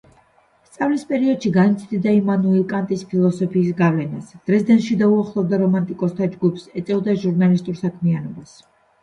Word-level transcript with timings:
სწავლის 0.67 1.01
პერიოდში 1.09 1.51
განიცდიდა 1.57 2.13
იმანუელ 2.19 2.63
კანტის 2.71 3.03
ფილოსოფიის 3.11 3.69
გავლენას, 3.83 4.33
დრეზდენში 4.51 4.99
დაუახლოვდა 5.03 5.61
რომანტიკოსთა 5.67 6.31
ჯგუფს; 6.33 6.67
ეწეოდა 6.83 7.17
ჟურნალისტურ 7.27 7.81
საქმიანობას. 7.85 8.59